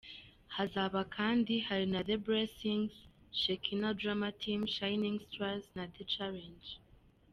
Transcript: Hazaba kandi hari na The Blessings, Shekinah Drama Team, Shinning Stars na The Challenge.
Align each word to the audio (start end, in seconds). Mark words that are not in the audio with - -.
Hazaba 0.55 0.99
kandi 1.15 1.53
hari 1.67 1.85
na 1.93 2.01
The 2.07 2.17
Blessings, 2.27 2.93
Shekinah 3.41 3.95
Drama 4.01 4.29
Team, 4.41 4.61
Shinning 4.73 5.17
Stars 5.27 5.65
na 5.75 5.83
The 5.93 6.03
Challenge. 6.15 6.67